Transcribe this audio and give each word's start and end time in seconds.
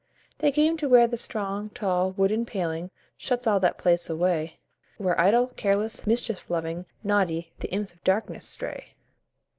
They 0.39 0.51
came 0.51 0.77
to 0.77 0.89
where 0.89 1.05
the 1.05 1.15
strong, 1.15 1.69
tall, 1.69 2.09
wooden 2.13 2.43
paling 2.43 2.89
Shuts 3.19 3.45
all 3.45 3.59
that 3.59 3.77
place 3.77 4.09
away, 4.09 4.57
Where 4.97 5.21
idle, 5.21 5.45
careless, 5.55 6.07
mischief 6.07 6.49
loving, 6.49 6.87
naughty, 7.03 7.53
The 7.59 7.69
Imps 7.71 7.93
of 7.93 8.03
Darkness 8.03 8.47
stray. 8.47 8.95